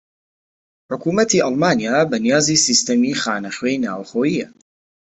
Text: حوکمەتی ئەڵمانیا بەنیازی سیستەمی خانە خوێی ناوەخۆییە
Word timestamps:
حوکمەتی 0.89 1.43
ئەڵمانیا 1.43 1.97
بەنیازی 2.11 2.61
سیستەمی 2.65 3.17
خانە 3.21 3.51
خوێی 3.57 3.81
ناوەخۆییە 3.85 4.47